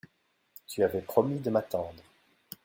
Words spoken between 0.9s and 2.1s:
promis de m’attendre.